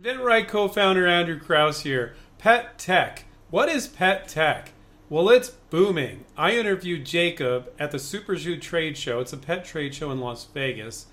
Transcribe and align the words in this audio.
InventRight 0.00 0.46
co-founder 0.46 1.08
Andrew 1.08 1.40
Krauss 1.40 1.80
here. 1.80 2.14
Pet 2.38 2.78
tech. 2.78 3.24
What 3.50 3.68
is 3.68 3.88
pet 3.88 4.28
tech? 4.28 4.72
Well, 5.08 5.28
it's 5.28 5.48
booming. 5.48 6.24
I 6.36 6.52
interviewed 6.52 7.04
Jacob 7.04 7.72
at 7.80 7.90
the 7.90 7.98
Super 7.98 8.36
Zoo 8.36 8.58
trade 8.58 8.96
show. 8.96 9.18
It's 9.18 9.32
a 9.32 9.36
pet 9.36 9.64
trade 9.64 9.96
show 9.96 10.12
in 10.12 10.20
Las 10.20 10.44
Vegas. 10.54 11.06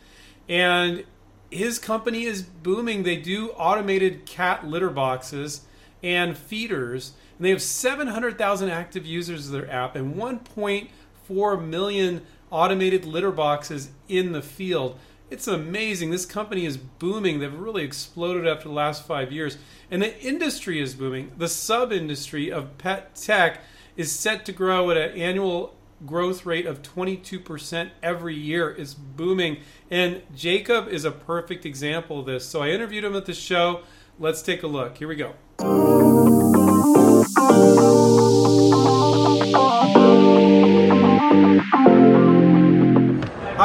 And 0.48 1.04
his 1.50 1.80
company 1.80 2.26
is 2.26 2.44
booming. 2.44 3.02
They 3.02 3.16
do 3.16 3.50
automated 3.52 4.28
cat 4.28 4.68
litter 4.68 4.92
boxes 4.92 5.62
and 6.04 6.38
feeders. 6.38 7.14
And 7.38 7.46
they 7.46 7.50
have 7.50 7.64
700,000 7.64 8.70
active 8.70 9.04
users 9.04 9.48
of 9.48 9.54
their 9.54 9.72
app 9.72 9.96
and 9.96 10.14
1.4 10.14 11.68
million 11.68 12.22
automated 12.52 13.06
litter 13.06 13.32
boxes 13.32 13.90
in 14.08 14.32
the 14.32 14.44
field. 14.44 15.00
It's 15.30 15.48
amazing. 15.48 16.12
This 16.12 16.26
company 16.26 16.66
is 16.66 16.78
booming. 16.78 17.40
They've 17.40 17.54
really 17.54 17.84
exploded 17.84 18.48
after 18.48 18.68
the 18.68 18.74
last 18.74 19.08
five 19.08 19.32
years. 19.32 19.58
And 19.90 20.02
the 20.02 20.20
industry 20.22 20.80
is 20.80 20.94
booming. 20.94 21.32
The 21.38 21.48
sub 21.48 21.92
industry 21.92 22.52
of 22.52 22.78
pet 22.78 23.16
tech 23.16 23.62
is 23.98 24.12
set 24.12 24.46
to 24.46 24.52
grow 24.52 24.92
at 24.92 24.98
an 24.98 25.18
annual 25.20 25.76
growth 26.06 26.46
rate 26.46 26.68
of 26.68 26.82
22% 26.84 27.90
every 28.04 28.36
year. 28.36 28.70
It's 28.78 28.94
booming. 28.94 29.58
And 29.90 30.22
Jacob 30.36 30.88
is 30.90 31.06
a 31.06 31.12
perfect 31.12 31.66
example 31.66 32.20
of 32.20 32.28
this. 32.28 32.46
So 32.46 32.62
I 32.62 32.70
interviewed 32.70 33.04
him 33.04 33.16
at 33.16 33.26
the 33.26 33.34
show. 33.34 33.82
Let's 34.20 34.44
take 34.44 34.62
a 34.64 34.68
look. 34.68 34.98
Here 34.98 35.08
we 35.08 35.16
go. 35.16 35.34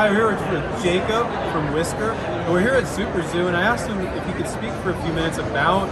We're 0.01 0.15
here 0.15 0.29
with 0.29 0.83
Jacob 0.83 1.27
from 1.53 1.75
Whisker. 1.75 2.13
And 2.13 2.51
we're 2.55 2.63
here 2.63 2.73
at 2.73 2.89
Super 2.89 3.21
Zoo, 3.29 3.49
and 3.49 3.57
I 3.57 3.61
asked 3.61 3.87
him 3.87 4.01
if 4.01 4.27
he 4.27 4.33
could 4.33 4.49
speak 4.49 4.73
for 4.83 4.93
a 4.93 5.03
few 5.03 5.13
minutes 5.13 5.37
about 5.37 5.91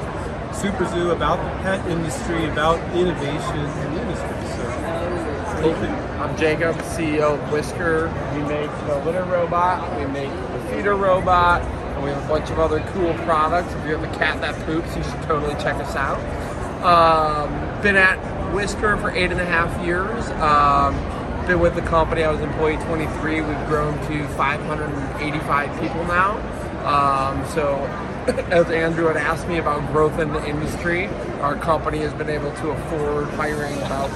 Super 0.56 0.86
Zoo, 0.86 1.10
about 1.10 1.36
the 1.36 1.62
pet 1.62 1.86
industry, 1.90 2.48
about 2.48 2.78
innovation 2.96 3.58
in 3.58 3.94
the 3.94 4.00
industry. 4.00 4.28
So. 4.56 5.74
I'm 6.22 6.34
Jacob, 6.38 6.74
CEO 6.76 7.34
of 7.34 7.52
Whisker. 7.52 8.08
We 8.34 8.42
make 8.48 8.70
the 8.86 8.98
litter 9.04 9.24
robot, 9.24 10.00
we 10.00 10.06
make 10.06 10.30
the 10.30 10.60
feeder 10.70 10.94
robot, 10.94 11.60
and 11.60 12.02
we 12.02 12.08
have 12.08 12.24
a 12.24 12.28
bunch 12.28 12.48
of 12.48 12.58
other 12.58 12.80
cool 12.94 13.12
products. 13.24 13.74
If 13.74 13.84
you 13.84 13.94
have 13.94 14.02
a 14.02 14.18
cat 14.18 14.40
that 14.40 14.54
poops, 14.64 14.96
you 14.96 15.02
should 15.02 15.22
totally 15.24 15.52
check 15.62 15.76
us 15.76 15.94
out. 15.96 16.18
Um, 16.82 17.82
been 17.82 17.96
at 17.96 18.16
Whisker 18.54 18.96
for 18.96 19.10
eight 19.10 19.30
and 19.30 19.40
a 19.40 19.44
half 19.44 19.84
years. 19.84 20.30
Um, 20.40 21.17
been 21.48 21.60
with 21.60 21.74
the 21.74 21.80
company. 21.80 22.22
I 22.22 22.30
was 22.30 22.42
employee 22.42 22.76
23. 22.76 23.40
We've 23.40 23.66
grown 23.66 23.94
to 24.08 24.28
585 24.34 25.80
people 25.80 26.04
now. 26.04 26.36
Um, 26.84 27.46
so, 27.54 27.76
as 28.50 28.70
Andrew 28.70 29.06
had 29.06 29.16
asked 29.16 29.48
me 29.48 29.56
about 29.56 29.90
growth 29.90 30.18
in 30.18 30.30
the 30.34 30.46
industry, 30.46 31.06
our 31.40 31.56
company 31.56 32.00
has 32.00 32.12
been 32.12 32.28
able 32.28 32.52
to 32.56 32.70
afford 32.70 33.28
hiring 33.30 33.74
about 33.78 34.10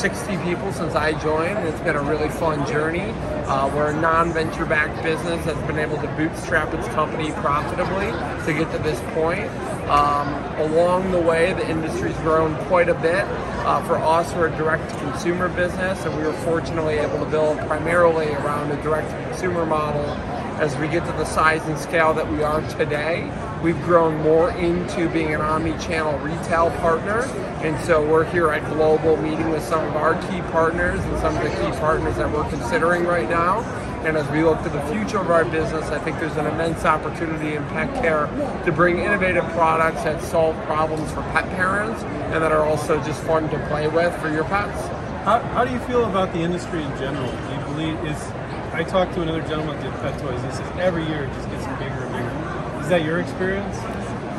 560 0.00 0.50
people 0.50 0.72
since 0.72 0.94
I 0.94 1.12
joined. 1.20 1.58
It's 1.58 1.80
been 1.80 1.94
a 1.94 2.02
really 2.02 2.30
fun 2.30 2.66
journey. 2.66 3.10
Uh, 3.44 3.68
we're 3.74 3.90
a 3.90 4.00
non-venture 4.00 4.64
backed 4.64 5.02
business 5.02 5.44
that's 5.44 5.60
been 5.66 5.78
able 5.78 5.98
to 5.98 6.06
bootstrap 6.16 6.72
its 6.72 6.88
company 6.88 7.32
profitably 7.32 8.06
to 8.46 8.58
get 8.58 8.72
to 8.72 8.78
this 8.78 8.98
point. 9.12 9.46
Um, 9.90 10.28
along 10.58 11.10
the 11.10 11.20
way, 11.20 11.52
the 11.52 11.68
industry's 11.68 12.16
grown 12.18 12.56
quite 12.64 12.88
a 12.88 12.94
bit. 12.94 13.26
Uh, 13.66 13.86
for 13.86 13.96
us, 13.96 14.32
we're 14.34 14.48
a 14.48 14.56
direct-to-consumer 14.56 15.50
business, 15.50 16.02
and 16.06 16.16
we 16.16 16.22
were 16.22 16.32
fortunately 16.44 16.94
able 16.94 17.18
to 17.18 17.30
build 17.30 17.58
primarily 17.58 18.28
around 18.28 18.70
a 18.70 18.82
direct-to-consumer 18.82 19.66
model. 19.66 20.39
As 20.60 20.76
we 20.76 20.88
get 20.88 21.06
to 21.06 21.12
the 21.12 21.24
size 21.24 21.62
and 21.62 21.78
scale 21.78 22.12
that 22.12 22.30
we 22.30 22.42
are 22.42 22.60
today, 22.68 23.32
we've 23.62 23.80
grown 23.84 24.20
more 24.20 24.50
into 24.50 25.08
being 25.08 25.34
an 25.34 25.40
omni-channel 25.40 26.18
retail 26.18 26.70
partner, 26.82 27.22
and 27.64 27.82
so 27.86 28.06
we're 28.06 28.26
here 28.26 28.50
at 28.50 28.62
Global 28.70 29.16
meeting 29.16 29.48
with 29.48 29.64
some 29.64 29.82
of 29.88 29.96
our 29.96 30.20
key 30.28 30.42
partners 30.52 31.00
and 31.00 31.18
some 31.20 31.34
of 31.34 31.42
the 31.42 31.48
key 31.48 31.70
partners 31.78 32.14
that 32.18 32.30
we're 32.30 32.46
considering 32.50 33.04
right 33.04 33.30
now. 33.30 33.60
And 34.04 34.18
as 34.18 34.30
we 34.30 34.44
look 34.44 34.62
to 34.64 34.68
the 34.68 34.82
future 34.88 35.16
of 35.16 35.30
our 35.30 35.46
business, 35.46 35.86
I 35.86 35.98
think 35.98 36.20
there's 36.20 36.36
an 36.36 36.44
immense 36.44 36.84
opportunity 36.84 37.56
in 37.56 37.64
pet 37.68 37.94
care 37.94 38.26
to 38.66 38.70
bring 38.70 38.98
innovative 38.98 39.44
products 39.52 40.04
that 40.04 40.22
solve 40.22 40.54
problems 40.66 41.10
for 41.10 41.22
pet 41.32 41.48
parents 41.56 42.02
and 42.02 42.42
that 42.42 42.52
are 42.52 42.66
also 42.66 43.02
just 43.02 43.22
fun 43.22 43.48
to 43.48 43.58
play 43.68 43.88
with 43.88 44.14
for 44.20 44.28
your 44.28 44.44
pets. 44.44 44.78
How, 45.24 45.38
how 45.38 45.64
do 45.64 45.72
you 45.72 45.80
feel 45.80 46.04
about 46.04 46.34
the 46.34 46.40
industry 46.40 46.82
in 46.82 46.90
general? 46.98 47.30
Do 47.30 47.54
you 47.54 47.60
believe 47.64 48.04
is? 48.04 48.32
I 48.80 48.82
talked 48.82 49.12
to 49.12 49.20
another 49.20 49.42
gentleman 49.42 49.76
at 49.76 50.00
Pet 50.00 50.18
Toys. 50.22 50.42
He 50.42 50.50
says 50.52 50.78
every 50.78 51.04
year 51.04 51.24
it 51.24 51.34
just 51.34 51.50
gets 51.50 51.66
bigger 51.78 52.02
and 52.02 52.12
bigger. 52.14 52.80
Is 52.80 52.88
that 52.88 53.04
your 53.04 53.20
experience? 53.20 53.76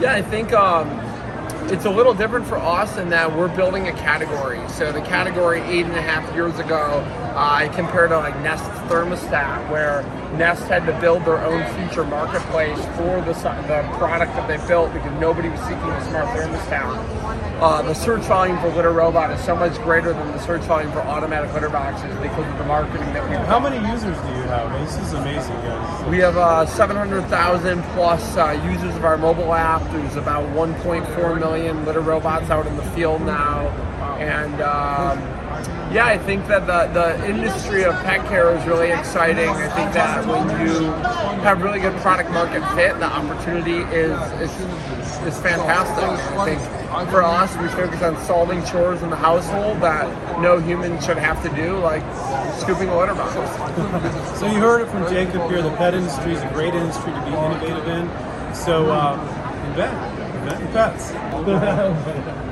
Yeah, 0.02 0.16
I 0.16 0.24
think 0.24 0.52
um, 0.52 0.90
it's 1.70 1.86
a 1.86 1.90
little 1.90 2.14
different 2.14 2.46
for 2.48 2.58
us 2.58 2.98
in 2.98 3.10
that 3.10 3.36
we're 3.36 3.54
building 3.56 3.88
a 3.88 3.94
category. 3.94 4.60
So 4.70 4.92
the 4.92 5.02
category 5.02 5.62
eight 5.62 5.86
and 5.86 5.96
a 5.96 6.02
half 6.02 6.34
years 6.34 6.58
ago, 6.60 7.04
uh, 7.34 7.34
I 7.36 7.68
compared 7.70 8.10
to 8.10 8.18
like 8.18 8.36
Nest 8.42 8.64
thermostat, 8.90 9.70
where 9.70 10.04
Nest 10.38 10.64
had 10.64 10.86
to 10.86 11.00
build 11.00 11.26
their 11.26 11.40
own 11.40 11.64
future 11.76 12.04
marketplace 12.04 12.80
for 12.98 13.22
the, 13.22 13.34
the 13.68 13.88
product 13.98 14.34
that 14.36 14.48
they 14.48 14.58
built 14.68 14.94
because 14.94 15.12
nobody 15.20 15.50
was 15.50 15.60
seeking 15.62 15.78
a 15.78 16.10
smart 16.10 16.28
thermostat. 16.30 17.62
Uh, 17.62 17.82
the 17.84 17.94
search 17.94 18.24
volume 18.24 18.60
for 18.60 18.70
litter 18.70 18.92
robot 18.92 19.30
is 19.32 19.40
so 19.46 19.56
much 19.56 19.76
greater 19.84 20.14
than 20.14 20.28
the 20.32 20.40
search 20.40 20.62
volume 20.64 20.92
for 20.92 21.00
automatic 21.02 21.54
litter 21.54 21.70
boxes 21.70 22.14
because 22.18 22.46
of 22.52 22.58
the 22.58 22.66
marketing 22.66 23.14
that 23.14 23.24
we 23.30 23.36
How 23.46 23.60
many 23.60 23.78
users 23.88 24.18
do 24.18 24.28
you 24.30 24.44
have? 24.50 24.72
This 24.82 24.98
is 24.98 25.14
amazing, 25.14 25.54
guys. 25.58 26.10
We 26.10 26.18
have 26.20 26.38
uh, 26.38 26.66
700,000 26.66 27.84
plus 27.94 28.36
uh, 28.36 28.60
users 28.66 28.96
of 28.96 29.06
our 29.06 29.18
mobile 29.18 29.54
app. 29.54 29.84
There's 29.92 30.16
about 30.16 30.44
1.4 30.56 31.40
million 31.40 31.61
litter 31.70 32.02
robots 32.02 32.50
out 32.50 32.66
in 32.66 32.76
the 32.78 32.84
field 32.92 33.22
now. 33.22 33.68
And 34.18 34.62
um, 34.62 35.20
yeah, 35.94 36.06
I 36.06 36.18
think 36.18 36.48
that 36.48 36.68
the, 36.68 36.92
the 36.94 37.30
industry 37.30 37.84
of 37.84 37.94
pet 38.04 38.26
care 38.28 38.56
is 38.56 38.66
really 38.66 38.92
exciting. 38.92 39.50
I 39.50 39.68
think 39.70 39.94
that 39.94 40.26
when 40.26 40.48
you 40.66 40.86
have 41.44 41.62
really 41.62 41.80
good 41.80 41.96
product 41.98 42.32
market 42.32 42.62
fit, 42.76 42.98
the 43.00 43.06
opportunity 43.06 43.80
is, 43.94 44.18
is, 44.40 44.52
is 45.28 45.38
fantastic. 45.42 46.04
I 46.38 46.46
think 46.46 47.10
for 47.10 47.24
us, 47.24 47.56
we 47.58 47.68
focus 47.70 48.02
on 48.02 48.16
solving 48.26 48.64
chores 48.66 49.02
in 49.02 49.10
the 49.10 49.16
household 49.16 49.82
that 49.82 50.40
no 50.42 50.60
human 50.60 51.02
should 51.02 51.18
have 51.18 51.44
to 51.44 51.50
do, 51.56 51.78
like 51.80 52.04
scooping 52.60 52.90
a 52.90 52.98
litter 52.98 53.16
box. 53.16 53.34
so 54.40 54.46
you 54.46 54.60
heard 54.60 54.82
it 54.82 54.90
from 54.90 55.08
Jacob 55.10 55.50
here. 55.50 55.62
The 55.62 55.76
pet 55.76 55.94
industry 55.94 56.34
is 56.34 56.42
a 56.42 56.50
great 56.54 56.74
industry 56.74 57.12
to 57.12 57.22
be 57.22 57.32
innovative 57.32 57.88
in. 57.88 58.56
So 58.56 58.90
uh, 58.92 59.16
invent, 59.68 60.21
pets. 60.74 61.12